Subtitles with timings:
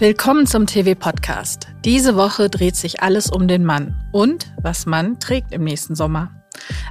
[0.00, 1.68] Willkommen zum TV-Podcast.
[1.84, 6.32] Diese Woche dreht sich alles um den Mann und was man trägt im nächsten Sommer.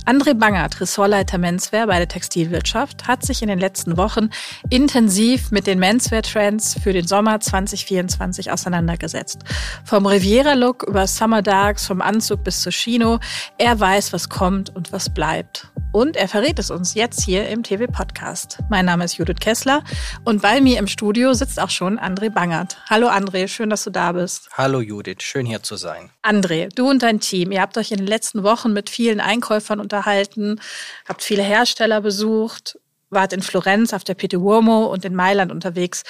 [0.05, 4.31] André Bangert, Ressortleiter Menswear bei der Textilwirtschaft, hat sich in den letzten Wochen
[4.69, 9.44] intensiv mit den Menswear-Trends für den Sommer 2024 auseinandergesetzt.
[9.86, 13.19] Vom Riviera-Look über Summer Darks, vom Anzug bis zur Chino.
[13.58, 15.69] Er weiß, was kommt und was bleibt.
[15.94, 18.58] Und er verrät es uns jetzt hier im TV-Podcast.
[18.67, 19.84] Mein Name ist Judith Kessler
[20.26, 22.77] und bei mir im Studio sitzt auch schon André Bangert.
[22.90, 24.49] Hallo André, schön, dass du da bist.
[24.58, 26.10] Hallo Judith, schön hier zu sein.
[26.24, 29.80] André, du und dein Team, ihr habt euch in den letzten Wochen mit vielen Einkäufern
[29.94, 30.60] unterhalten,
[31.08, 32.80] habt viele Hersteller besucht,
[33.10, 36.04] wart in Florenz auf der Pitti Uomo und in Mailand unterwegs.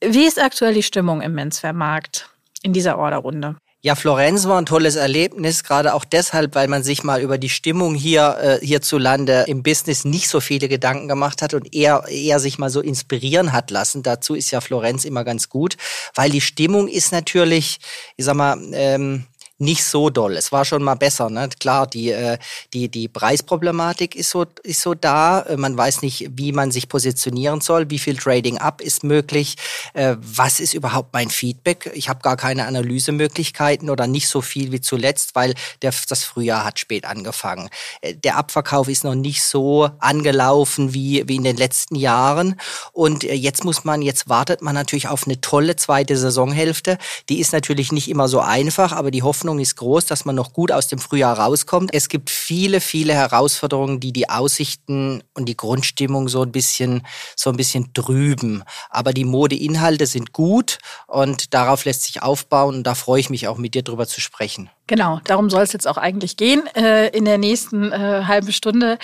[0.00, 2.28] Wie ist aktuell die Stimmung im Menswear-Markt
[2.62, 3.56] in dieser Orderrunde?
[3.80, 7.48] Ja, Florenz war ein tolles Erlebnis, gerade auch deshalb, weil man sich mal über die
[7.48, 12.40] Stimmung hier äh, hierzulande im Business nicht so viele Gedanken gemacht hat und eher, eher
[12.40, 14.02] sich mal so inspirieren hat lassen.
[14.02, 15.76] Dazu ist ja Florenz immer ganz gut,
[16.16, 17.78] weil die Stimmung ist natürlich,
[18.16, 19.26] ich sag mal, ähm,
[19.58, 20.36] nicht so doll.
[20.36, 21.30] Es war schon mal besser.
[21.30, 21.48] Ne?
[21.58, 22.38] Klar, die, äh,
[22.72, 25.40] die, die Preisproblematik ist so, ist so da.
[25.40, 29.56] Äh, man weiß nicht, wie man sich positionieren soll, wie viel Trading up ist möglich,
[29.94, 31.90] äh, was ist überhaupt mein Feedback.
[31.94, 36.64] Ich habe gar keine Analysemöglichkeiten oder nicht so viel wie zuletzt, weil der, das Frühjahr
[36.64, 37.68] hat spät angefangen.
[38.00, 42.60] Äh, der Abverkauf ist noch nicht so angelaufen wie, wie in den letzten Jahren.
[42.92, 46.96] Und jetzt muss man, jetzt wartet man natürlich auf eine tolle zweite Saisonhälfte.
[47.28, 50.34] Die ist natürlich nicht immer so einfach, aber die Hoffnung Hoffnung ist groß, dass man
[50.34, 51.94] noch gut aus dem Frühjahr rauskommt.
[51.94, 57.48] Es gibt viele, viele Herausforderungen, die die Aussichten und die Grundstimmung so ein bisschen, so
[57.48, 58.62] ein bisschen trüben.
[58.90, 63.48] Aber die Modeinhalte sind gut und darauf lässt sich aufbauen und da freue ich mich
[63.48, 64.68] auch mit dir drüber zu sprechen.
[64.86, 68.98] Genau, darum soll es jetzt auch eigentlich gehen äh, in der nächsten äh, halben Stunde.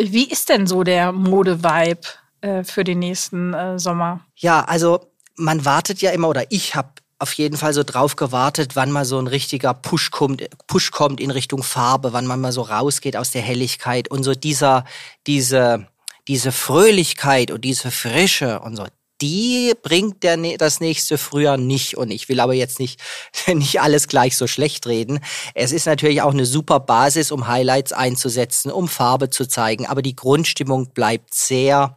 [0.00, 2.00] Wie ist denn so der Mode-Vibe
[2.40, 4.20] äh, für den nächsten äh, Sommer?
[4.36, 5.00] Ja, also
[5.36, 9.04] man wartet ja immer oder ich habe auf jeden Fall so drauf gewartet, wann mal
[9.04, 13.16] so ein richtiger Push kommt, Push kommt in Richtung Farbe, wann man mal so rausgeht
[13.16, 14.84] aus der Helligkeit und so dieser,
[15.26, 15.86] diese,
[16.28, 18.84] diese Fröhlichkeit und diese Frische und so,
[19.20, 21.96] die bringt der, das nächste Frühjahr nicht.
[21.96, 23.00] Und ich will aber jetzt nicht,
[23.46, 25.20] nicht alles gleich so schlecht reden.
[25.54, 29.86] Es ist natürlich auch eine super Basis, um Highlights einzusetzen, um Farbe zu zeigen.
[29.86, 31.96] Aber die Grundstimmung bleibt sehr,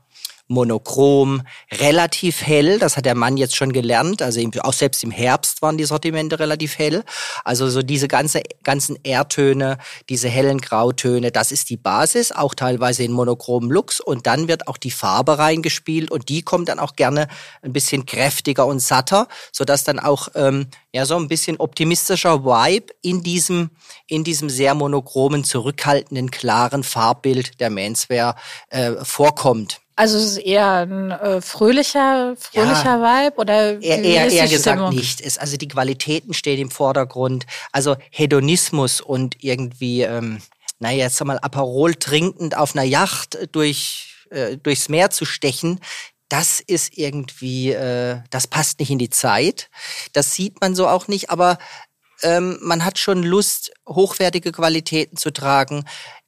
[0.50, 2.80] monochrom, relativ hell.
[2.80, 4.22] Das hat der Mann jetzt schon gelernt.
[4.22, 7.04] Also auch selbst im Herbst waren die Sortimente relativ hell.
[7.46, 9.78] Also so diese ganze, ganzen Erdtöne,
[10.10, 14.02] diese hellen Grautöne, das ist die Basis, auch teilweise in monochromen Looks.
[14.02, 17.28] Und dann wird auch die Farbe reingespielt und die kommt dann auch gerne
[17.62, 22.94] ein bisschen kräftiger und satter, sodass dann auch ähm, ja so ein bisschen optimistischer Vibe
[23.02, 23.70] in diesem,
[24.08, 28.36] in diesem sehr monochromen, zurückhaltenden, klaren Farbbild der Manswear
[28.70, 29.82] äh, vorkommt.
[29.96, 34.94] Also es ist eher ein äh, fröhlicher, fröhlicher ja, Vibe oder eher, eher, eher gesagt
[34.94, 35.20] nicht.
[35.20, 37.46] Es, also die Qualitäten stehen im Vordergrund.
[37.74, 40.42] Also Hedonismus und irgendwie, ähm,
[40.80, 45.80] naja, jetzt mal Aperol trinkend auf einer Yacht durch äh, durchs Meer zu stechen,
[46.30, 49.70] das ist irgendwie, äh, das passt nicht in die Zeit.
[50.14, 51.58] Das sieht man so auch nicht, aber
[52.22, 55.86] ähm, man hat schon Lust, hochwertige Qualitäten zu tragen,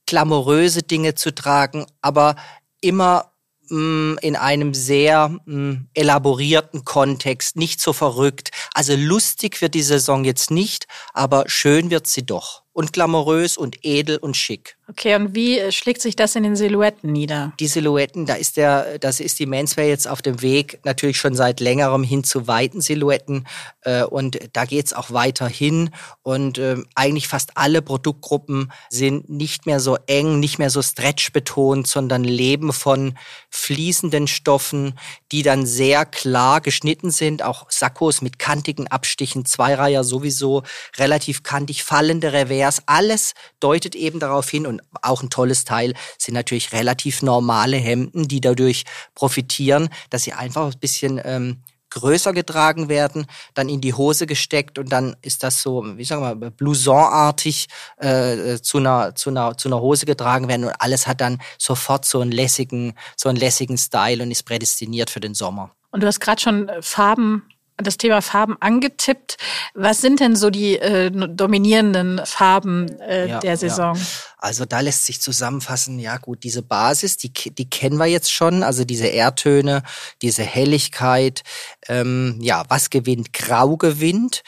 [0.08, 2.36] glamouröse Dinge zu tragen, aber
[2.82, 3.32] immer
[3.72, 8.52] Mm, in einem sehr mm, elaborierten Kontext, nicht so verrückt.
[8.74, 12.64] Also lustig wird die Saison jetzt nicht, aber schön wird sie doch.
[12.74, 14.78] Und glamourös und edel und schick.
[14.92, 17.54] Okay, und wie äh, schlägt sich das in den Silhouetten nieder?
[17.62, 21.34] Die Silhouetten, da ist der, das ist die Menswear jetzt auf dem Weg, natürlich schon
[21.34, 23.48] seit längerem hin zu weiten Silhouetten.
[23.84, 25.92] Äh, und da geht's auch weiter hin.
[26.24, 31.32] Und ähm, eigentlich fast alle Produktgruppen sind nicht mehr so eng, nicht mehr so stretch
[31.32, 33.18] betont, sondern leben von
[33.50, 35.00] fließenden Stoffen,
[35.32, 37.44] die dann sehr klar geschnitten sind.
[37.44, 40.64] Auch Sakkos mit kantigen Abstichen, Zweireiher sowieso,
[40.98, 42.82] relativ kantig, fallende Revers.
[42.88, 48.28] Alles deutet eben darauf hin und auch ein tolles Teil sind natürlich relativ normale Hemden,
[48.28, 48.84] die dadurch
[49.16, 54.80] profitieren, dass sie einfach ein bisschen ähm, größer getragen werden, dann in die Hose gesteckt
[54.80, 57.68] und dann ist das so, wie sagen wir, blousonartig
[57.98, 62.06] äh, zu, einer, zu, einer, zu einer Hose getragen werden und alles hat dann sofort
[62.06, 65.76] so einen lässigen, so einen lässigen Style und ist prädestiniert für den Sommer.
[65.92, 67.44] Und du hast gerade schon Farben
[67.82, 69.38] das Thema Farben angetippt.
[69.74, 73.96] Was sind denn so die äh, dominierenden Farben äh, ja, der Saison?
[73.96, 74.02] Ja.
[74.38, 78.64] Also da lässt sich zusammenfassen, ja gut, diese Basis, die, die kennen wir jetzt schon,
[78.64, 79.84] also diese Erdtöne,
[80.22, 81.44] diese Helligkeit.
[81.88, 83.34] Ähm, ja, was gewinnt?
[83.34, 84.44] Grau gewinnt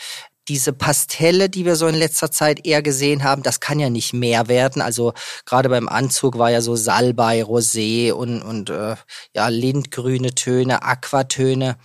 [0.47, 4.13] diese Pastelle, die wir so in letzter Zeit eher gesehen haben, das kann ja nicht
[4.13, 4.81] mehr werden.
[4.81, 5.13] Also
[5.45, 8.95] gerade beim Anzug war ja so Salbei, Rosé und, und äh,
[9.33, 11.77] ja, lindgrüne Töne, Aquatöne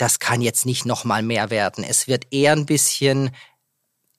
[0.00, 1.84] das kann jetzt nicht noch mal mehr werden.
[1.84, 3.30] Es wird eher ein bisschen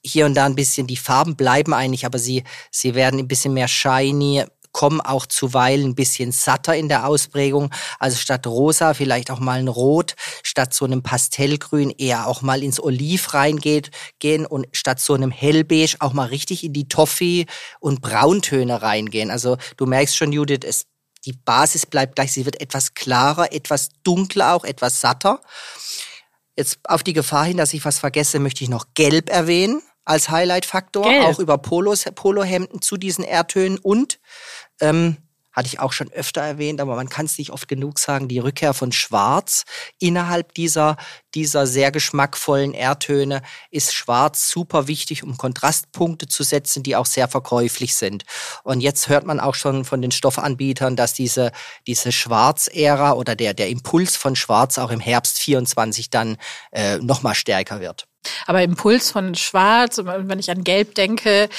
[0.03, 3.53] hier und da ein bisschen, die Farben bleiben eigentlich, aber sie, sie werden ein bisschen
[3.53, 7.71] mehr shiny, kommen auch zuweilen ein bisschen satter in der Ausprägung.
[7.99, 12.63] Also statt rosa vielleicht auch mal ein Rot, statt so einem Pastellgrün eher auch mal
[12.63, 17.45] ins Oliv reingeht, gehen und statt so einem Hellbeige auch mal richtig in die Toffee
[17.79, 19.29] und Brauntöne reingehen.
[19.29, 20.85] Also du merkst schon, Judith, es,
[21.25, 25.41] die Basis bleibt gleich, sie wird etwas klarer, etwas dunkler auch, etwas satter.
[26.55, 30.29] Jetzt auf die Gefahr hin, dass ich was vergesse, möchte ich noch Gelb erwähnen als
[30.29, 34.19] Highlight-Faktor, auch über Polos, Polohemden zu diesen Erdtönen und
[34.79, 35.17] ähm,
[35.51, 38.39] hatte ich auch schon öfter erwähnt, aber man kann es nicht oft genug sagen, die
[38.39, 39.65] Rückkehr von Schwarz
[39.99, 40.97] innerhalb dieser,
[41.35, 47.27] dieser sehr geschmackvollen Erdtöne ist Schwarz super wichtig, um Kontrastpunkte zu setzen, die auch sehr
[47.27, 48.23] verkäuflich sind.
[48.63, 51.51] Und jetzt hört man auch schon von den Stoffanbietern, dass diese,
[51.87, 56.37] diese Schwarz-Ära oder der, der Impuls von Schwarz auch im Herbst 24 dann
[56.71, 58.07] äh, nochmal stärker wird.
[58.45, 61.49] Aber Impuls von Schwarz, wenn ich an Gelb denke,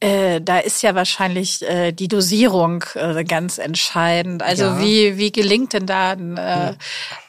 [0.00, 4.42] äh, da ist ja wahrscheinlich äh, die Dosierung äh, ganz entscheidend.
[4.42, 4.80] Also ja.
[4.80, 6.74] wie, wie gelingt denn da ein, äh,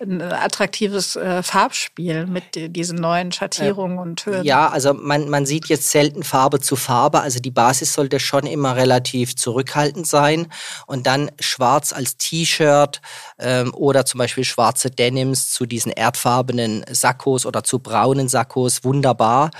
[0.02, 4.44] ein attraktives äh, Farbspiel mit diesen neuen Schattierungen und Tönen?
[4.44, 7.22] Ja, also man, man sieht jetzt selten Farbe zu Farbe.
[7.22, 10.48] Also die Basis sollte schon immer relativ zurückhaltend sein.
[10.86, 13.02] Und dann Schwarz als T-Shirt
[13.40, 18.84] ähm, oder zum Beispiel schwarze Denims zu diesen erdfarbenen Sakkos oder zu braunen Sakkos ist
[18.84, 19.52] wunderbar.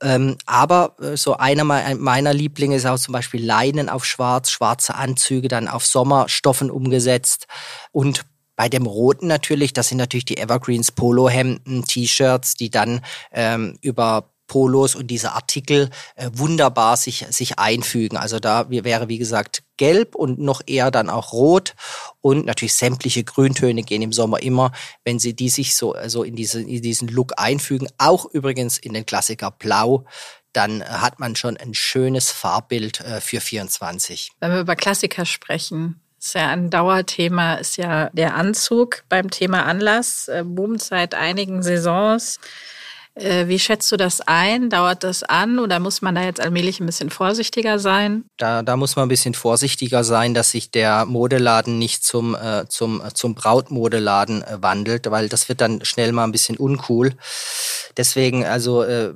[0.00, 4.94] Ähm, aber äh, so einer meiner Lieblinge ist auch zum Beispiel Leinen auf Schwarz, schwarze
[4.94, 7.46] Anzüge dann auf Sommerstoffen umgesetzt
[7.92, 13.00] und bei dem Roten natürlich, das sind natürlich die Evergreens Polohemden, T-Shirts, die dann
[13.32, 18.18] ähm, über Polos und diese Artikel äh, wunderbar sich, sich einfügen.
[18.18, 21.74] Also da wäre, wie gesagt, gelb und noch eher dann auch rot
[22.20, 24.70] und natürlich sämtliche Grüntöne gehen im Sommer immer,
[25.04, 27.88] wenn sie die sich so also in, diese, in diesen Look einfügen.
[27.96, 30.04] Auch übrigens in den Klassiker Blau
[30.52, 34.32] dann hat man schon ein schönes Farbbild äh, für 24.
[34.38, 39.64] Wenn wir über Klassiker sprechen, ist ja ein Dauerthema, ist ja der Anzug beim Thema
[39.64, 42.38] Anlass, äh, boomt seit einigen Saisons.
[43.14, 44.70] Äh, wie schätzt du das ein?
[44.70, 48.24] Dauert das an oder muss man da jetzt allmählich ein bisschen vorsichtiger sein?
[48.38, 52.66] Da, da muss man ein bisschen vorsichtiger sein, dass sich der Modeladen nicht zum, äh,
[52.68, 57.14] zum, äh, zum Brautmodeladen äh, wandelt, weil das wird dann schnell mal ein bisschen uncool.
[57.98, 59.12] Deswegen, also äh,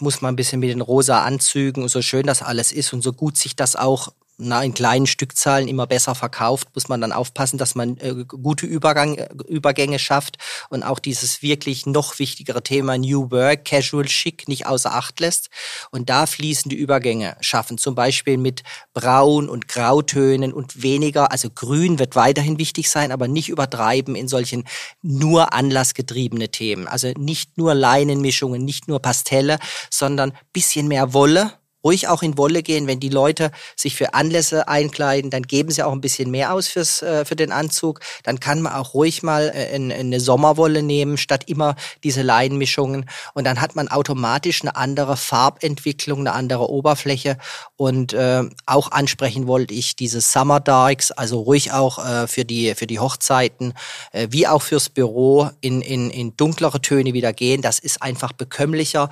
[0.00, 3.12] muss man ein bisschen mit den rosa Anzügen, so schön das alles ist und so
[3.12, 7.58] gut sich das auch na, in kleinen Stückzahlen immer besser verkauft, muss man dann aufpassen,
[7.58, 10.38] dass man äh, gute Übergang, äh, Übergänge schafft
[10.70, 15.50] und auch dieses wirklich noch wichtigere Thema New Work, Casual Chic nicht außer Acht lässt
[15.90, 18.62] und da fließende Übergänge schaffen, zum Beispiel mit
[18.94, 24.28] Braun- und Grautönen und weniger, also Grün wird weiterhin wichtig sein, aber nicht übertreiben in
[24.28, 24.64] solchen
[25.02, 26.86] nur anlassgetriebene Themen.
[26.86, 29.58] Also nicht nur Leinenmischungen, nicht nur Pastelle,
[29.90, 31.54] sondern bisschen mehr Wolle,
[31.88, 32.86] ruhig auch in Wolle gehen.
[32.86, 36.68] Wenn die Leute sich für Anlässe einkleiden, dann geben sie auch ein bisschen mehr aus
[36.68, 38.00] fürs, äh, für den Anzug.
[38.24, 43.08] Dann kann man auch ruhig mal äh, eine Sommerwolle nehmen, statt immer diese Leinenmischungen.
[43.32, 47.38] Und dann hat man automatisch eine andere Farbentwicklung, eine andere Oberfläche.
[47.76, 52.74] Und äh, auch ansprechen wollte ich diese Summer Darks, also ruhig auch äh, für, die,
[52.74, 53.72] für die Hochzeiten,
[54.12, 57.62] äh, wie auch fürs Büro in, in, in dunklere Töne wieder gehen.
[57.62, 59.08] Das ist einfach bekömmlicher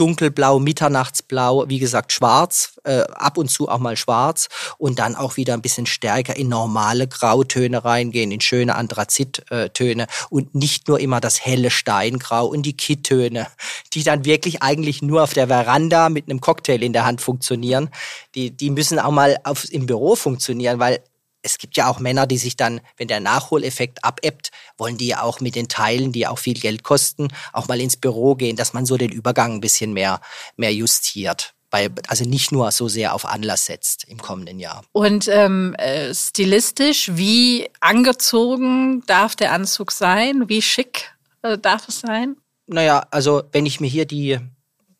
[0.00, 5.36] dunkelblau, mitternachtsblau, wie gesagt schwarz, äh, ab und zu auch mal schwarz und dann auch
[5.36, 11.20] wieder ein bisschen stärker in normale Grautöne reingehen, in schöne Anthrazittöne und nicht nur immer
[11.20, 13.46] das helle Steingrau und die Kitttöne,
[13.92, 17.90] die dann wirklich eigentlich nur auf der Veranda mit einem Cocktail in der Hand funktionieren.
[18.34, 21.00] Die, die müssen auch mal auf, im Büro funktionieren, weil
[21.42, 25.22] es gibt ja auch Männer, die sich dann, wenn der Nachholeffekt abebbt, wollen die ja
[25.22, 28.72] auch mit den Teilen, die auch viel Geld kosten, auch mal ins Büro gehen, dass
[28.72, 30.20] man so den Übergang ein bisschen mehr,
[30.56, 31.54] mehr justiert.
[31.70, 34.82] Bei, also nicht nur so sehr auf Anlass setzt im kommenden Jahr.
[34.90, 40.48] Und ähm, äh, stilistisch, wie angezogen darf der Anzug sein?
[40.48, 42.36] Wie schick äh, darf es sein?
[42.66, 44.40] Naja, also wenn ich mir hier die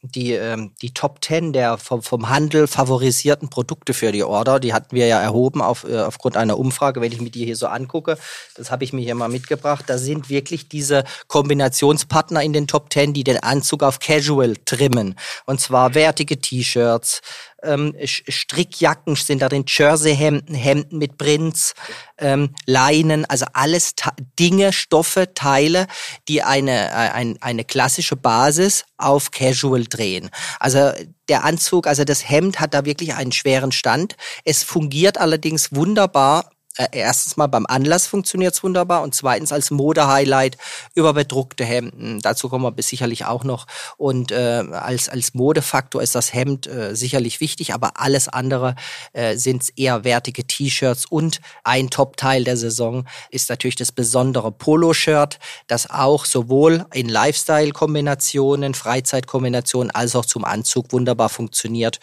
[0.03, 4.59] die, ähm, die Top 10 der vom, vom Handel favorisierten Produkte für die Order.
[4.59, 7.57] Die hatten wir ja erhoben auf, äh, aufgrund einer Umfrage, wenn ich mir die hier
[7.57, 8.17] so angucke.
[8.55, 9.85] Das habe ich mir hier mal mitgebracht.
[9.89, 15.17] Da sind wirklich diese Kombinationspartner in den Top 10, die den Anzug auf Casual trimmen.
[15.45, 17.21] Und zwar wertige T-Shirts,
[17.63, 21.75] ähm, Strickjacken sind da drin, Jerseyhemden, Hemden mit Prints,
[22.19, 23.95] ähm, Leinen, also alles
[24.39, 25.87] Dinge, Stoffe, Teile,
[26.29, 30.31] die eine, äh, ein, eine klassische Basis auf Casual drehen.
[30.59, 30.93] Also
[31.29, 34.17] der Anzug, also das Hemd hat da wirklich einen schweren Stand.
[34.45, 36.51] Es fungiert allerdings wunderbar
[36.93, 40.57] erstens mal beim Anlass funktioniert es wunderbar und zweitens als Mode-Highlight
[40.95, 42.21] über bedruckte Hemden.
[42.21, 43.67] Dazu kommen wir sicherlich auch noch.
[43.97, 48.75] Und äh, als, als Modefaktor ist das Hemd äh, sicherlich wichtig, aber alles andere
[49.13, 55.39] äh, sind eher wertige T-Shirts und ein Top-Teil der Saison ist natürlich das besondere Polo-Shirt,
[55.67, 61.99] das auch sowohl in Lifestyle-Kombinationen, Freizeitkombinationen als auch zum Anzug wunderbar funktioniert.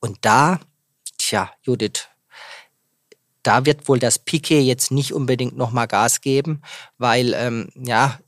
[0.00, 0.60] Und da,
[1.18, 2.08] tja, Judith,
[3.42, 6.62] da wird wohl das Piquet jetzt nicht unbedingt nochmal Gas geben,
[6.98, 8.18] weil ähm, ja,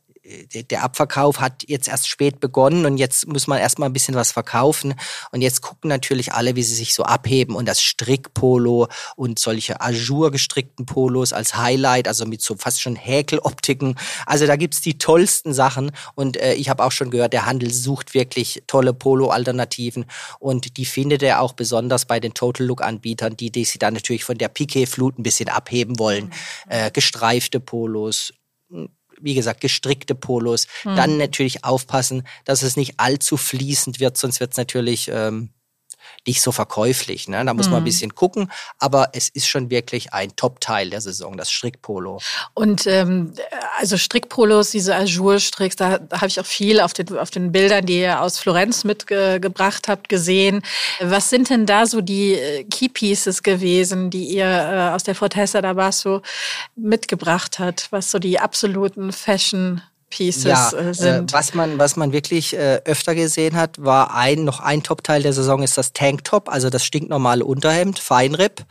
[0.71, 4.33] der Abverkauf hat jetzt erst spät begonnen und jetzt muss man erstmal ein bisschen was
[4.33, 4.95] verkaufen.
[5.33, 9.81] Und jetzt gucken natürlich alle, wie sie sich so abheben und das Strickpolo und solche
[9.83, 13.97] Azur gestrickten Polos als Highlight, also mit so fast schon Häkeloptiken.
[14.25, 17.71] Also da gibt's die tollsten Sachen und äh, ich habe auch schon gehört, der Handel
[17.71, 20.07] sucht wirklich tolle Polo-Alternativen
[20.39, 24.25] und die findet er auch besonders bei den Total Look-Anbietern, die, die sie dann natürlich
[24.25, 26.33] von der Piquet-Flut ein bisschen abheben wollen.
[26.69, 28.33] Äh, gestreifte Polos,
[29.25, 30.69] wie gesagt, gestrickte Polos.
[30.85, 30.97] Mhm.
[30.97, 35.51] Dann natürlich aufpassen, dass es nicht allzu fließend wird, sonst wird es natürlich ähm,
[36.27, 37.29] nicht so verkäuflich.
[37.29, 37.45] Ne?
[37.45, 37.73] Da muss mhm.
[37.73, 37.87] man ein mhm.
[37.87, 42.21] bisschen gucken, aber es ist schon wirklich ein Top-Teil der Saison, das Strickpolo.
[42.55, 43.35] Und ähm,
[43.79, 47.87] also Strickpolos, diese Azur-Stricks, da, da habe ich auch viel auf den, auf den Bildern,
[47.87, 50.63] die ihr aus Florenz mitgebracht habt, gesehen.
[51.01, 55.15] Was sind denn da so die äh, Key Pieces gewesen, die ihr äh, aus der
[55.15, 56.23] Fortessa da Basso
[56.77, 59.83] mitgebracht habt, was so die absoluten Fashion
[60.15, 61.33] Pieces ja, äh, sind.
[61.33, 65.23] Äh, was man, was man wirklich äh, öfter gesehen hat, war ein, noch ein Top-Teil
[65.23, 68.65] der Saison ist das Tanktop, also das stinknormale Unterhemd, Feinripp.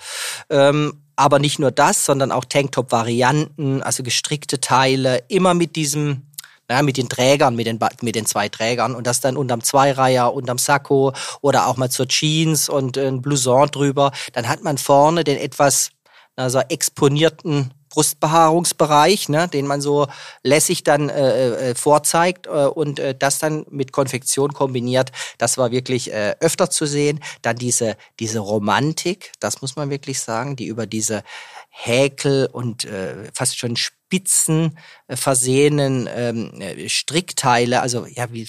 [0.50, 6.24] Ähm, aber nicht nur das, sondern auch Tanktop-Varianten, also gestrickte Teile, immer mit diesem
[6.72, 10.34] ja, mit den Trägern, mit den, mit den zwei Trägern und das dann unterm Zweireiher,
[10.34, 14.14] unterm Sakko oder auch mal zur Jeans und ein Blouson drüber.
[14.32, 15.92] Dann hat man vorne den etwas
[16.38, 20.08] also exponierten Brustbehaarungsbereich, ne, den man so
[20.42, 25.12] lässig dann äh, äh, vorzeigt äh, und äh, das dann mit Konfektion kombiniert.
[25.38, 27.20] Das war wirklich äh, öfter zu sehen.
[27.44, 31.24] Dann diese, diese Romantik, das muss man wirklich sagen, die über diese
[31.70, 38.48] Häkel und äh, fast schon Spitzen äh, versehenen ähm, äh, Strickteile, also ja, wie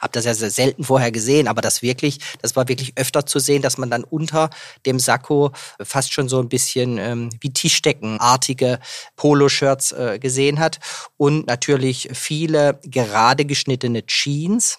[0.00, 3.38] habe das ja sehr selten vorher gesehen, aber das wirklich, das war wirklich öfter zu
[3.38, 4.50] sehen, dass man dann unter
[4.86, 5.52] dem Sakko
[5.82, 8.80] fast schon so ein bisschen ähm, wie Tischdeckenartige
[9.16, 10.78] Poloshirts äh, gesehen hat
[11.16, 14.78] und natürlich viele gerade geschnittene Jeans.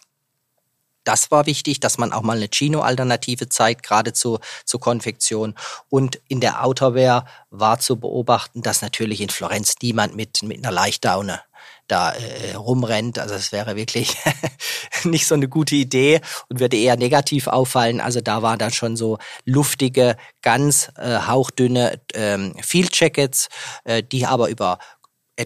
[1.04, 5.54] Das war wichtig, dass man auch mal eine Chino-Alternative zeigt, gerade zu, zur Konfektion.
[5.90, 10.72] Und in der Outerwear war zu beobachten, dass natürlich in Florenz niemand mit, mit einer
[10.72, 11.42] Leichtdaune
[11.88, 13.20] da äh, rumrennt.
[13.20, 14.16] Also es wäre wirklich
[15.04, 18.02] nicht so eine gute Idee und würde eher negativ auffallen.
[18.02, 23.50] Also da waren dann schon so luftige, ganz äh, hauchdünne ähm, Field Jackets,
[23.84, 24.80] äh, die aber über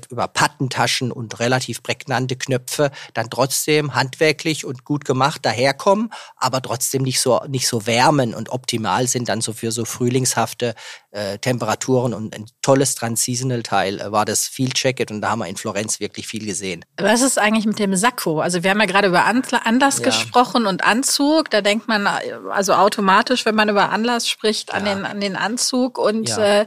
[0.10, 7.04] über Pattentaschen und relativ prägnante Knöpfe dann trotzdem handwerklich und gut gemacht daherkommen, aber trotzdem
[7.04, 10.76] nicht so nicht so wärmen und optimal sind dann so für so frühlingshafte
[11.12, 15.40] äh, Temperaturen und ein tolles Transitional Teil äh, war das Field Jacket und da haben
[15.40, 16.86] wir in Florenz wirklich viel gesehen.
[16.98, 18.42] Was ist eigentlich mit dem Sakko?
[18.42, 20.06] Also wir haben ja gerade über Anlass ja.
[20.06, 21.50] gesprochen und Anzug.
[21.50, 24.96] Da denkt man also automatisch, wenn man über Anlass spricht, an ja.
[24.96, 26.62] den an den Anzug und ja.
[26.62, 26.66] äh,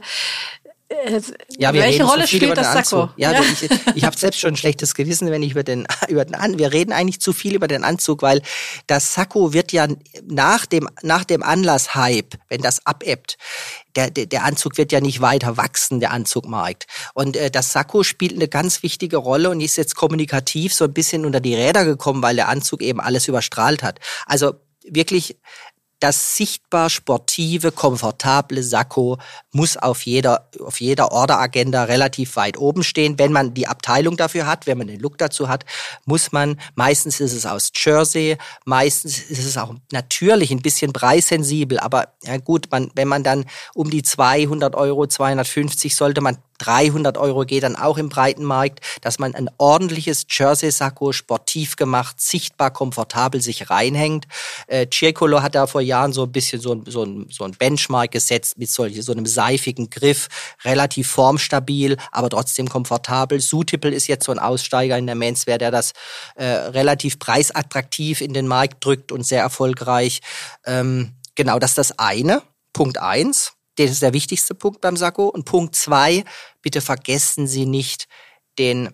[1.57, 3.09] ja, wir Welche Rolle spielt das Sakko?
[3.15, 3.41] Ja, ja.
[3.41, 6.57] ich, ich habe selbst schon ein schlechtes Gewissen, wenn ich über den über den An
[6.57, 8.41] wir reden eigentlich zu viel über den Anzug, weil
[8.87, 9.87] das Sakko wird ja
[10.25, 13.37] nach dem nach dem Anlass Hype, wenn das abebbt,
[13.95, 16.87] der, der, der Anzug wird ja nicht weiter wachsen, der Anzugmarkt.
[17.13, 20.93] Und äh, das Sakko spielt eine ganz wichtige Rolle und ist jetzt kommunikativ so ein
[20.93, 23.99] bisschen unter die Räder gekommen, weil der Anzug eben alles überstrahlt hat.
[24.25, 25.37] Also wirklich
[26.01, 29.19] das sichtbar sportive, komfortable Sakko
[29.51, 33.19] muss auf jeder, auf jeder Orderagenda relativ weit oben stehen.
[33.19, 35.63] Wenn man die Abteilung dafür hat, wenn man den Look dazu hat,
[36.05, 41.79] muss man, meistens ist es aus Jersey, meistens ist es auch natürlich ein bisschen preissensibel,
[41.79, 47.17] aber ja gut, man, wenn man dann um die 200 Euro, 250 sollte man 300
[47.17, 52.71] Euro geht dann auch im breiten Markt, dass man ein ordentliches Jersey-Sakko sportiv gemacht, sichtbar
[52.71, 54.27] komfortabel sich reinhängt.
[54.67, 57.51] Äh, Circolo hat da vor Jahren so ein bisschen so ein, so ein, so ein
[57.51, 60.27] Benchmark gesetzt mit solch, so einem seifigen Griff,
[60.63, 63.39] relativ formstabil, aber trotzdem komfortabel.
[63.39, 65.93] Sutippel ist jetzt so ein Aussteiger in der Menswear, der das
[66.35, 70.21] äh, relativ preisattraktiv in den Markt drückt und sehr erfolgreich.
[70.65, 72.43] Ähm, genau, das ist das eine.
[72.73, 73.53] Punkt eins.
[73.75, 75.27] Das ist der wichtigste Punkt beim Sakko.
[75.27, 76.23] Und Punkt zwei,
[76.61, 78.07] bitte vergessen Sie nicht
[78.59, 78.89] den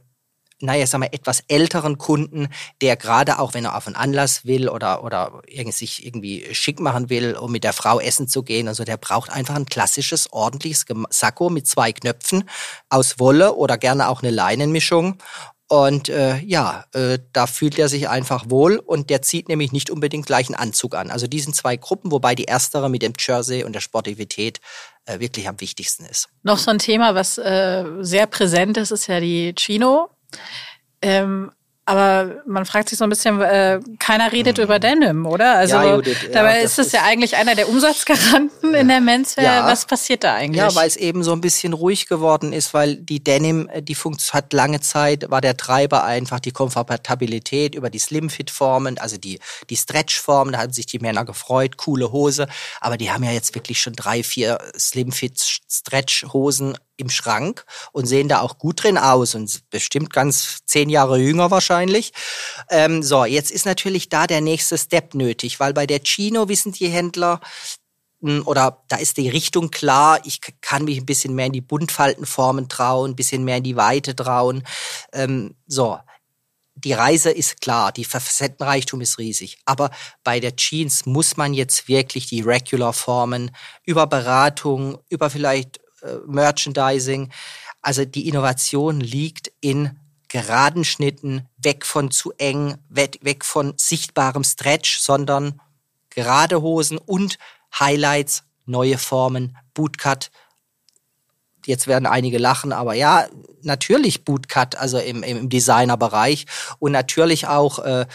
[0.59, 2.47] naja, sagen wir, etwas älteren Kunden,
[2.81, 7.09] der gerade auch, wenn er auf einen Anlass will oder, oder sich irgendwie schick machen
[7.09, 10.85] will, um mit der Frau essen zu gehen, also der braucht einfach ein klassisches, ordentliches
[11.09, 12.49] Sakko mit zwei Knöpfen
[12.89, 15.19] aus Wolle oder gerne auch eine Leinenmischung.
[15.69, 19.89] Und äh, ja, äh, da fühlt er sich einfach wohl und der zieht nämlich nicht
[19.89, 21.11] unbedingt gleich einen Anzug an.
[21.11, 24.61] Also diesen zwei Gruppen, wobei die erstere mit dem Jersey und der Sportivität
[25.05, 26.29] äh, wirklich am wichtigsten ist.
[26.43, 30.09] Noch so ein Thema, was äh, sehr präsent ist, ist ja die Chino.
[31.01, 31.51] Ähm,
[31.87, 34.65] aber man fragt sich so ein bisschen, äh, keiner redet mhm.
[34.65, 35.55] über Denim, oder?
[35.55, 38.81] Also ja, Judith, dabei ist es ja eigentlich einer der Umsatzgaranten ja.
[38.81, 39.61] in der Menswear.
[39.61, 39.65] Ja.
[39.65, 40.57] Was passiert da eigentlich?
[40.57, 43.95] Ja, weil es eben so ein bisschen ruhig geworden ist, weil die Denim, äh, die
[43.95, 49.39] Funktion hat lange Zeit, war der Treiber einfach die Komfortabilität über die Slimfit-Formen, also die,
[49.69, 52.47] die Stretch-Formen, da haben sich die Männer gefreut, coole Hose.
[52.81, 58.41] Aber die haben ja jetzt wirklich schon drei, vier Slimfit-Stretch-Hosen im Schrank und sehen da
[58.41, 62.11] auch gut drin aus und bestimmt ganz zehn Jahre jünger wahrscheinlich.
[62.69, 66.71] Ähm, so, jetzt ist natürlich da der nächste Step nötig, weil bei der Chino wissen
[66.71, 67.39] die Händler,
[68.21, 71.61] hm, oder da ist die Richtung klar, ich kann mich ein bisschen mehr in die
[71.61, 74.63] Buntfaltenformen trauen, ein bisschen mehr in die Weite trauen.
[75.13, 75.99] Ähm, so,
[76.77, 79.59] die Reise ist klar, die Facettenreichtum ist riesig.
[79.65, 79.89] Aber
[80.23, 83.51] bei der Jeans muss man jetzt wirklich die Regular-Formen
[83.83, 85.79] über Beratung, über vielleicht
[86.25, 87.31] Merchandising.
[87.81, 94.43] Also die Innovation liegt in geraden Schnitten, weg von zu eng, weg, weg von sichtbarem
[94.43, 95.61] Stretch, sondern
[96.09, 97.37] gerade Hosen und
[97.79, 100.31] Highlights, neue Formen, Bootcut.
[101.65, 103.27] Jetzt werden einige lachen, aber ja,
[103.61, 106.45] natürlich Bootcut, also im, im Designerbereich
[106.79, 108.05] und natürlich auch äh,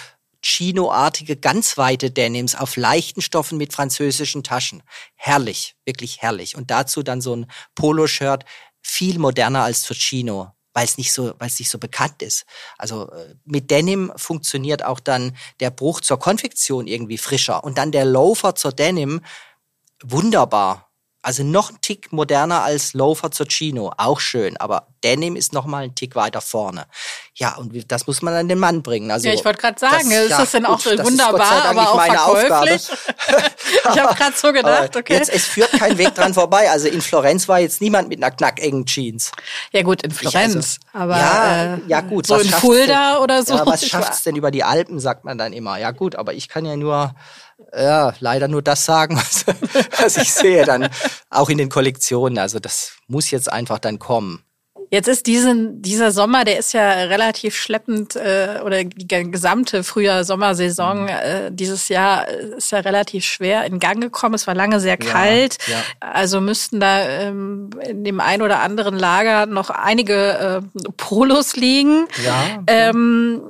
[0.42, 4.82] Chino-artige, ganz weite Denims auf leichten Stoffen mit französischen Taschen.
[5.14, 6.56] Herrlich, wirklich herrlich.
[6.56, 8.44] Und dazu dann so ein Poloshirt,
[8.82, 12.44] viel moderner als zur Chino, weil es nicht so, weil es nicht so bekannt ist.
[12.76, 17.92] Also äh, mit Denim funktioniert auch dann der Bruch zur Konfektion irgendwie frischer und dann
[17.92, 19.20] der Loafer zur Denim
[20.02, 20.91] wunderbar.
[21.22, 25.66] Also noch ein Tick moderner als Loafer zur Chino, auch schön, aber Denim ist noch
[25.66, 26.86] mal ein Tick weiter vorne.
[27.34, 29.10] Ja, und das muss man an den Mann bringen.
[29.10, 31.90] Also ja, ich wollte gerade sagen, das, ist ja, das denn auch gut, wunderbar, aber
[31.90, 32.88] auch meine verkäuflich?
[33.92, 35.14] ich habe gerade so gedacht, okay.
[35.14, 36.70] Jetzt, es führt kein Weg dran vorbei.
[36.70, 39.30] Also in Florenz war jetzt niemand mit einer knackengen Jeans.
[39.72, 42.26] Ja gut, in Florenz, also, aber ja, äh, ja gut.
[42.26, 43.54] So in Fulda denn, oder so.
[43.54, 45.78] Ja, was schafft's denn über die Alpen, sagt man dann immer.
[45.78, 47.14] Ja gut, aber ich kann ja nur
[47.76, 49.44] ja, leider nur das sagen, was,
[50.00, 50.88] was ich sehe, dann
[51.30, 52.38] auch in den Kollektionen.
[52.38, 54.44] Also das muss jetzt einfach dann kommen.
[54.92, 61.04] Jetzt ist diesen, dieser Sommer, der ist ja relativ schleppend äh, oder die gesamte Frühjahr-Sommersaison
[61.04, 61.08] mhm.
[61.08, 64.34] äh, dieses Jahr ist ja relativ schwer in Gang gekommen.
[64.34, 65.56] Es war lange sehr kalt.
[65.66, 65.82] Ja, ja.
[66.00, 72.06] Also müssten da ähm, in dem ein oder anderen Lager noch einige äh, Polos liegen.
[72.22, 72.62] Ja.
[72.66, 73.40] Ähm,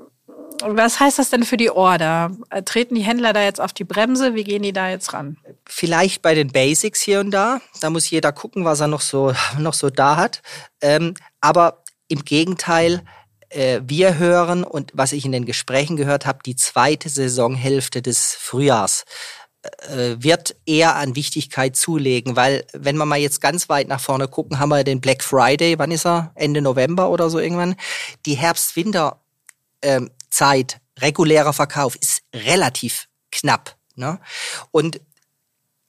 [0.66, 2.30] was heißt das denn für die Order?
[2.64, 4.34] Treten die Händler da jetzt auf die Bremse?
[4.34, 5.36] Wie gehen die da jetzt ran?
[5.66, 7.60] Vielleicht bei den Basics hier und da.
[7.80, 10.42] Da muss jeder gucken, was er noch so, noch so da hat.
[10.80, 13.02] Ähm, aber im Gegenteil,
[13.48, 18.34] äh, wir hören und was ich in den Gesprächen gehört habe, die zweite Saisonhälfte des
[18.34, 19.04] Frühjahrs
[19.62, 24.28] äh, wird eher an Wichtigkeit zulegen, weil wenn wir mal jetzt ganz weit nach vorne
[24.28, 26.32] gucken, haben wir den Black Friday, wann ist er?
[26.34, 27.76] Ende November oder so irgendwann.
[28.26, 29.20] Die Herbst-Winter
[29.82, 33.76] ähm, Zeit, regulärer Verkauf ist relativ knapp.
[33.94, 34.18] Ne?
[34.70, 35.00] Und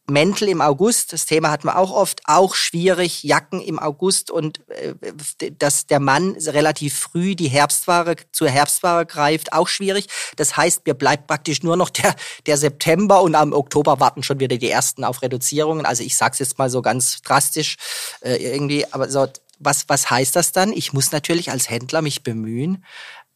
[0.05, 4.59] Mäntel im August, das Thema hatten wir auch oft, auch schwierig, Jacken im August und
[4.67, 4.95] äh,
[5.57, 10.07] dass der Mann relativ früh die Herbstware zur Herbstware greift, auch schwierig.
[10.35, 12.15] Das heißt, mir bleibt praktisch nur noch der,
[12.47, 15.85] der September und am Oktober warten schon wieder die ersten auf Reduzierungen.
[15.85, 17.77] Also ich sag's jetzt mal so ganz drastisch
[18.21, 19.27] äh, irgendwie, aber so,
[19.59, 20.73] was, was heißt das dann?
[20.73, 22.83] Ich muss natürlich als Händler mich bemühen,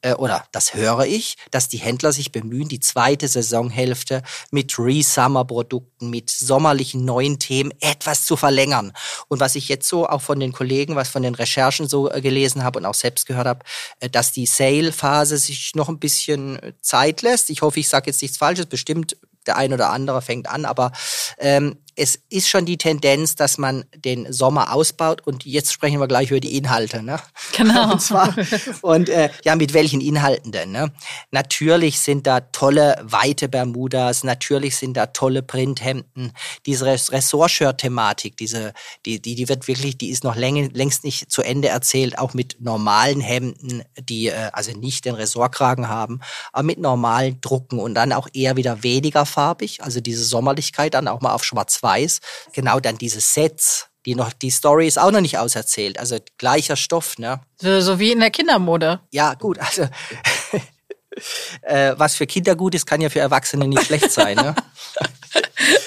[0.02, 6.10] äh, oder das höre ich, dass die Händler sich bemühen, die zweite Saisonhälfte mit Re-Summer-Produkten,
[6.10, 8.94] mit sommerlichen neuen Themen etwas zu verlängern.
[9.28, 12.22] Und was ich jetzt so auch von den Kollegen, was von den Recherchen so äh,
[12.22, 13.66] gelesen habe und auch selbst gehört habe,
[14.00, 17.50] äh, dass die Sale-Phase sich noch ein bisschen Zeit lässt.
[17.50, 18.68] Ich hoffe, ich sage jetzt nichts Falsches.
[18.68, 20.92] Bestimmt der ein oder andere fängt an, aber
[21.40, 26.08] ähm, es ist schon die Tendenz, dass man den Sommer ausbaut und jetzt sprechen wir
[26.08, 27.02] gleich über die Inhalte.
[27.02, 27.20] Ne?
[27.56, 27.92] Genau.
[27.98, 28.36] Und, zwar,
[28.82, 30.72] und äh, ja, mit welchen Inhalten denn?
[30.72, 30.92] Ne?
[31.32, 36.34] Natürlich sind da tolle weite Bermudas, natürlich sind da tolle Printhemden.
[36.66, 38.74] Diese Ressort-Shirt-Thematik, diese,
[39.06, 42.34] die, die, die wird wirklich, die ist noch längst, längst nicht zu Ende erzählt, auch
[42.34, 46.20] mit normalen Hemden, die äh, also nicht den Ressortkragen haben,
[46.52, 51.08] aber mit normalen Drucken und dann auch eher wieder weniger farbig, also diese Sommerlichkeit dann
[51.08, 52.22] auch mal auf schwarz-weiß.
[52.54, 56.00] Genau dann diese Sets, die noch, die Story ist auch noch nicht auserzählt.
[56.00, 57.42] Also gleicher Stoff, ne?
[57.62, 59.00] So, so wie in der Kindermode.
[59.12, 59.84] Ja, gut, also
[61.62, 64.56] äh, was für Kinder gut ist, kann ja für Erwachsene nicht schlecht sein, ne?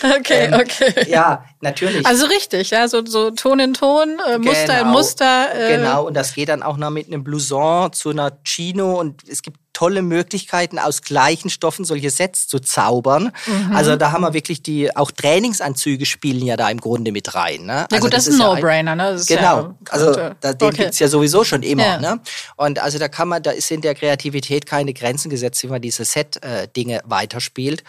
[0.21, 1.11] Okay, ähm, okay.
[1.11, 2.07] Ja, natürlich.
[2.07, 5.49] Also richtig, ja, so, so Ton in Ton, äh, Muster genau, in Muster.
[5.55, 5.77] Äh.
[5.77, 9.43] Genau, und das geht dann auch noch mit einem Blouson zu einer Chino und es
[9.43, 13.33] gibt tolle Möglichkeiten, aus gleichen Stoffen solche Sets zu zaubern.
[13.47, 13.75] Mhm.
[13.75, 17.65] Also da haben wir wirklich die, auch Trainingsanzüge spielen ja da im Grunde mit rein.
[17.65, 17.73] Ne?
[17.73, 18.95] Ja also gut, das, das ist ein No-Brainer.
[18.97, 19.19] Ne?
[19.27, 20.83] genau, ja also da, den okay.
[20.83, 21.83] gibt's ja sowieso schon immer.
[21.83, 21.99] Ja.
[21.99, 22.21] Ne?
[22.57, 25.81] Und also da kann man, da ist in der Kreativität keine Grenzen gesetzt, wie man
[25.81, 27.83] diese Set-Dinge äh, weiterspielt.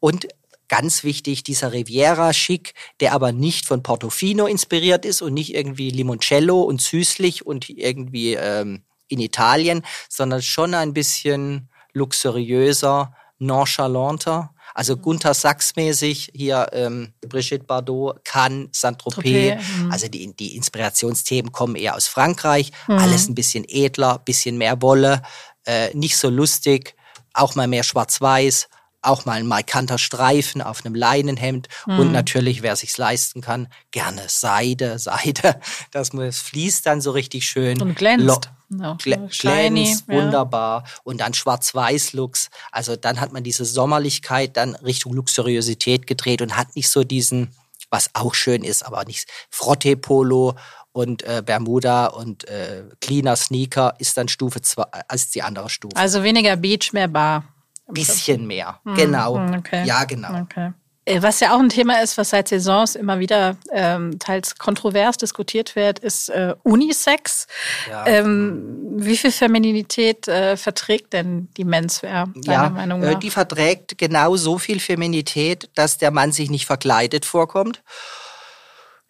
[0.00, 0.28] Und
[0.68, 6.60] Ganz wichtig, dieser Riviera-Schick, der aber nicht von Portofino inspiriert ist und nicht irgendwie Limoncello
[6.60, 14.54] und süßlich und irgendwie ähm, in Italien, sondern schon ein bisschen luxuriöser, nonchalanter.
[14.74, 15.02] Also mhm.
[15.02, 19.62] Gunther Sachs-mäßig, hier ähm, Brigitte Bardot, Cannes, Saint-Tropez.
[19.78, 19.90] Mhm.
[19.90, 22.72] Also die, die Inspirationsthemen kommen eher aus Frankreich.
[22.86, 22.98] Mhm.
[22.98, 25.22] Alles ein bisschen edler, bisschen mehr Wolle,
[25.64, 26.94] äh, nicht so lustig,
[27.32, 28.68] auch mal mehr schwarz-weiß
[29.08, 31.98] auch mal ein markanter Streifen auf einem Leinenhemd mhm.
[31.98, 35.60] und natürlich, wer sich's leisten kann, gerne Seide, Seide.
[35.90, 37.80] Das, fließt dann so richtig schön.
[37.80, 38.50] Und glänzt.
[38.70, 40.84] Ja, glänzt, wunderbar.
[40.84, 40.92] Ja.
[41.04, 42.50] Und dann Schwarz-Weiß-Looks.
[42.70, 47.54] Also dann hat man diese Sommerlichkeit dann Richtung Luxuriosität gedreht und hat nicht so diesen,
[47.88, 50.54] was auch schön ist, aber nicht Frotte-Polo
[50.92, 55.96] und äh, Bermuda und äh, cleaner Sneaker ist dann Stufe 2 als die andere Stufe.
[55.96, 57.44] Also weniger Beach, mehr Bar
[57.88, 58.80] bisschen mehr.
[58.84, 58.94] Mhm.
[58.94, 59.36] Genau.
[59.36, 59.84] Hm, okay.
[59.84, 60.42] Ja, genau.
[60.42, 60.72] Okay.
[61.08, 65.16] Äh, was ja auch ein Thema ist, was seit Saisons immer wieder ähm, teils kontrovers
[65.16, 67.46] diskutiert wird, ist äh, Unisex.
[67.88, 68.06] Ja.
[68.06, 73.12] Ähm, wie viel Femininität äh, verträgt denn die Menswear, deiner ja, Meinung nach?
[73.12, 77.82] Äh, die verträgt genau so viel Feminität, dass der Mann sich nicht verkleidet vorkommt.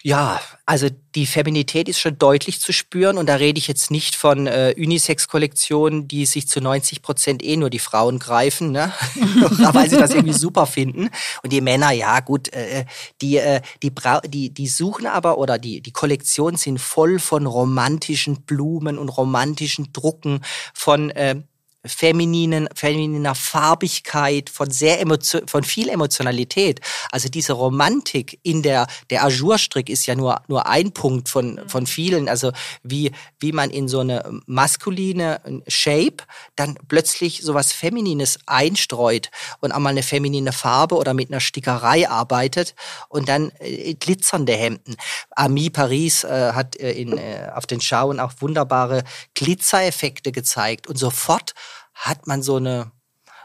[0.04, 4.14] Ja, also die Feminität ist schon deutlich zu spüren und da rede ich jetzt nicht
[4.14, 8.92] von äh, Unisex-Kollektionen, die sich zu 90 Prozent eh nur die Frauen greifen, ne?
[9.72, 11.10] weil sie das irgendwie super finden.
[11.42, 12.84] Und die Männer, ja gut, äh,
[13.20, 13.92] die, äh, die,
[14.26, 19.92] die, die suchen aber oder die, die Kollektionen sind voll von romantischen Blumen und romantischen
[19.92, 20.42] Drucken,
[20.74, 21.42] von äh,
[21.88, 26.80] femininen, femininer Farbigkeit, von sehr Emotio von viel Emotionalität.
[27.10, 31.68] Also diese Romantik in der, der Ajourstrick ist ja nur, nur ein Punkt von, mhm.
[31.68, 32.28] von vielen.
[32.28, 36.24] Also wie, wie man in so eine maskuline Shape
[36.56, 42.08] dann plötzlich sowas Feminines einstreut und auch mal eine feminine Farbe oder mit einer Stickerei
[42.08, 42.74] arbeitet
[43.08, 44.96] und dann äh, glitzernde Hemden.
[45.30, 50.96] Ami Paris äh, hat äh, in, äh, auf den Schauen auch wunderbare Glitzereffekte gezeigt und
[50.96, 51.54] sofort
[51.98, 52.90] hat man so eine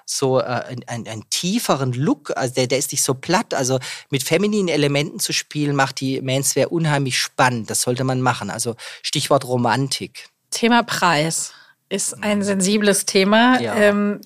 [0.05, 0.43] so äh,
[0.87, 3.53] einen, einen tieferen Look, also der, der ist nicht so platt.
[3.53, 7.69] Also mit femininen Elementen zu spielen, macht die Manswear unheimlich spannend.
[7.69, 8.49] Das sollte man machen.
[8.49, 10.27] Also Stichwort Romantik.
[10.51, 11.53] Thema Preis
[11.93, 13.61] ist ein sensibles Thema.
[13.61, 13.75] Ja.
[13.75, 14.21] Ähm,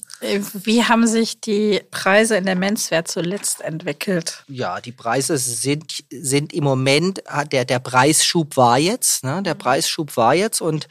[0.54, 4.46] wie haben sich die Preise in der Menswear zuletzt entwickelt?
[4.48, 9.44] Ja, die Preise sind, sind im Moment, der, der Preisschub war jetzt, ne?
[9.44, 10.88] der Preisschub war jetzt und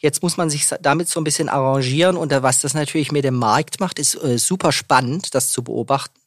[0.00, 3.36] jetzt muss man sich damit so ein bisschen arrangieren und was das natürlich mit dem
[3.36, 6.18] Markt macht, ist äh, super spannend, das zu beobachten.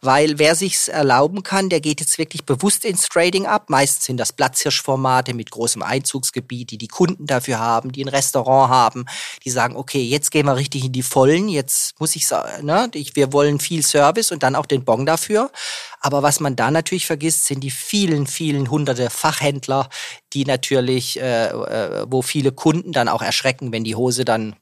[0.00, 3.68] Weil wer sich's erlauben kann, der geht jetzt wirklich bewusst ins Trading ab.
[3.68, 8.70] Meistens sind das Platzhirschformate mit großem Einzugsgebiet, die die Kunden dafür haben, die ein Restaurant
[8.70, 9.06] haben,
[9.44, 12.90] die sagen, okay, jetzt gehen wir richtig in die Vollen, jetzt muss ich sagen, ne,
[12.92, 15.50] wir wollen viel Service und dann auch den Bon dafür.
[16.00, 19.88] Aber was man da natürlich vergisst, sind die vielen, vielen hunderte Fachhändler,
[20.32, 24.56] die natürlich, äh, äh, wo viele Kunden dann auch erschrecken, wenn die Hose dann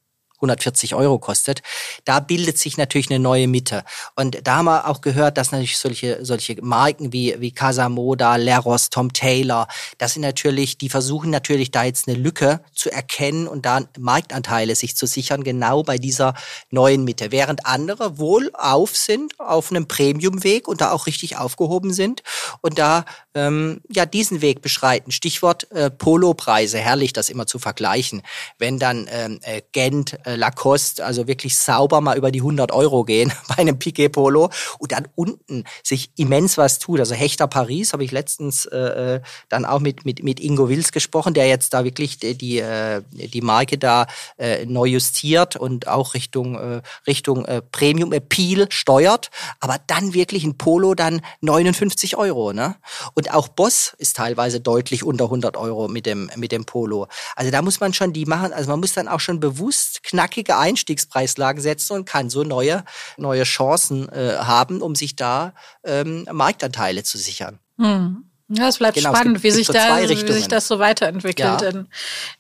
[0.44, 1.62] 140 Euro kostet,
[2.04, 3.84] da bildet sich natürlich eine neue Mitte.
[4.16, 8.90] Und da haben wir auch gehört, dass natürlich solche, solche Marken wie, wie Casamoda, Leros,
[8.90, 13.66] Tom Taylor, das sind natürlich, die versuchen natürlich da jetzt eine Lücke zu erkennen und
[13.66, 16.34] da Marktanteile sich zu sichern, genau bei dieser
[16.70, 17.32] neuen Mitte.
[17.32, 22.22] Während andere wohl auf sind, auf einem Premiumweg und da auch richtig aufgehoben sind
[22.60, 23.04] und da
[23.34, 25.10] ähm, ja diesen Weg beschreiten.
[25.10, 28.22] Stichwort äh, Polopreise, herrlich das immer zu vergleichen.
[28.58, 33.04] Wenn dann ähm, äh, Gent, äh, Lacoste, also wirklich sauber mal über die 100 Euro
[33.04, 37.00] gehen bei einem Piquet Polo und dann unten sich immens was tut.
[37.00, 40.92] Also Hechter Paris habe ich letztens äh, äh, dann auch mit, mit, mit Ingo Wils
[40.92, 44.06] gesprochen, der jetzt da wirklich die, die, äh, die Marke da
[44.38, 50.44] äh, neu justiert und auch Richtung, äh, Richtung äh, Premium Appeal steuert, aber dann wirklich
[50.44, 52.52] ein Polo dann 59 Euro.
[52.52, 52.76] Ne?
[53.14, 57.08] Und auch Boss ist teilweise deutlich unter 100 Euro mit dem, mit dem Polo.
[57.36, 60.56] Also da muss man schon die machen, also man muss dann auch schon bewusst knackige
[60.56, 62.84] Einstiegspreislagen setzen und kann so neue,
[63.16, 67.58] neue Chancen äh, haben, um sich da ähm, Marktanteile zu sichern.
[67.78, 68.24] Hm.
[68.48, 70.78] Ja, es bleibt genau, spannend, es gibt, wie, sich so da, wie sich das so
[70.78, 71.68] weiterentwickelt ja.
[71.68, 71.88] in,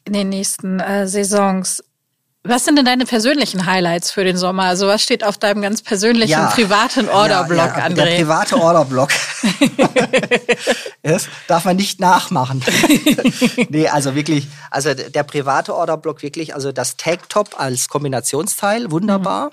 [0.04, 1.82] in den nächsten äh, Saisons.
[2.46, 4.64] Was sind denn deine persönlichen Highlights für den Sommer?
[4.64, 7.94] Also was steht auf deinem ganz persönlichen ja, privaten Orderblock, ja, ja, André?
[8.04, 9.08] Der private Orderblock.
[11.02, 12.62] das darf man nicht nachmachen.
[13.70, 19.46] nee, also wirklich, also der private Orderblock wirklich, also das Tag-Top als Kombinationsteil, wunderbar.
[19.46, 19.50] Mhm.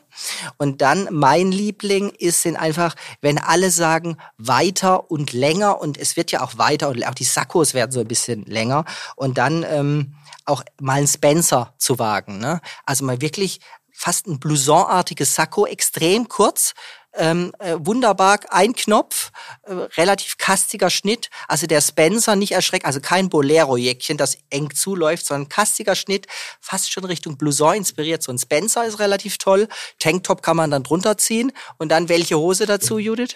[0.58, 6.18] Und dann mein Liebling ist sind einfach, wenn alle sagen weiter und länger und es
[6.18, 8.84] wird ja auch weiter und auch die Sakkos werden so ein bisschen länger
[9.16, 12.40] und dann ähm, auch mal einen Spencer zu wagen.
[12.40, 12.62] Ne?
[12.86, 13.60] Also mal wirklich
[13.94, 16.74] fast ein Blouson-artiges Sakko, extrem kurz,
[17.14, 19.32] ähm, äh, wunderbar, ein Knopf,
[19.64, 21.30] äh, relativ kastiger Schnitt.
[21.48, 26.28] Also der Spencer nicht erschreckt, also kein Bolero-Jäckchen, das eng zuläuft, sondern kastiger Schnitt,
[26.62, 28.24] fast schon Richtung Blouson inspiriert.
[28.24, 29.68] So ein Spencer ist relativ toll.
[30.00, 31.52] Tanktop kann man dann drunter ziehen.
[31.78, 33.36] Und dann welche Hose dazu, Judith?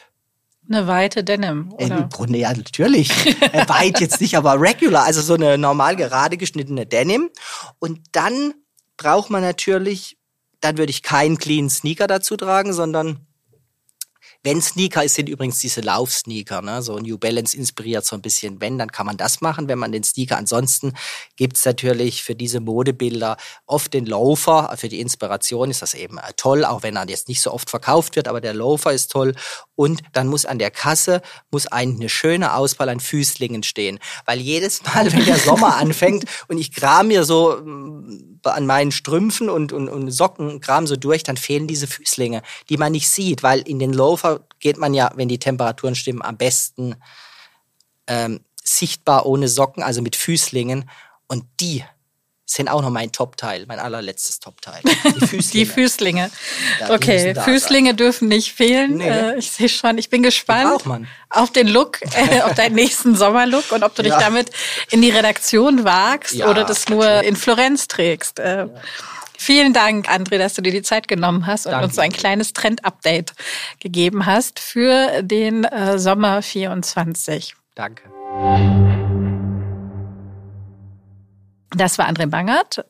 [0.67, 1.97] Eine weite Denim, oder?
[1.97, 3.11] Im Grunde ja, natürlich.
[3.41, 7.29] Äh, weit jetzt nicht, aber regular, also so eine normal gerade geschnittene Denim.
[7.77, 8.55] Und dann
[8.97, 10.17] braucht man natürlich,
[10.61, 13.25] dann würde ich keinen clean Sneaker dazu tragen, sondern
[14.45, 16.83] wenn Sneaker sind übrigens diese Laufsneaker, ne?
[16.83, 18.61] so New Balance inspiriert so ein bisschen.
[18.61, 20.37] Wenn, dann kann man das machen, wenn man den Sneaker.
[20.37, 20.93] Ansonsten
[21.35, 24.71] gibt's natürlich für diese Modebilder oft den Loafer.
[24.77, 27.71] Für die Inspiration ist das eben äh, toll, auch wenn er jetzt nicht so oft
[27.71, 29.33] verkauft wird, aber der Loafer ist toll.
[29.73, 33.97] Und dann muss an der Kasse muss eine schöne Auswahl an Füßlingen stehen.
[34.25, 38.91] Weil jedes Mal, wenn der Sommer anfängt und ich kram mir so mm, an meinen
[38.91, 43.09] Strümpfen und, und, und Socken, kram so durch, dann fehlen diese Füßlinge, die man nicht
[43.09, 44.34] sieht, weil in den Loafer
[44.65, 46.95] geht man ja, wenn die Temperaturen stimmen, am besten
[48.07, 50.89] ähm, sichtbar ohne Socken, also mit Füßlingen.
[51.27, 51.83] Und die
[52.47, 54.81] sind auch noch mein Top-Teil, mein allerletztes Top-Teil.
[54.83, 55.51] Die Füßlinge.
[55.51, 56.31] die Füßlinge.
[56.79, 57.97] Ja, okay, Füßlinge sein.
[57.97, 58.97] dürfen nicht fehlen.
[58.97, 59.33] Nee, ne?
[59.35, 60.83] äh, ich sehe schon, ich bin gespannt
[61.29, 64.49] auf den Look, äh, auf deinen nächsten Sommerlook und ob du dich damit
[64.89, 68.39] in die Redaktion wagst ja, oder das nur in Florenz trägst.
[68.39, 68.67] Äh,
[69.37, 71.85] Vielen Dank, André, dass du dir die Zeit genommen hast und Danke.
[71.87, 73.33] uns so ein kleines Trend-Update
[73.79, 77.55] gegeben hast für den äh, Sommer 24.
[77.75, 78.03] Danke.
[81.71, 82.85] Das war André Bangert,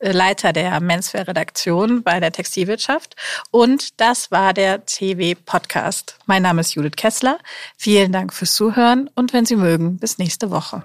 [0.00, 3.14] Leiter der Menswear-Redaktion bei der Textilwirtschaft.
[3.50, 6.16] Und das war der CW Podcast.
[6.26, 7.38] Mein Name ist Judith Kessler.
[7.76, 10.82] Vielen Dank fürs Zuhören und wenn Sie mögen, bis nächste Woche.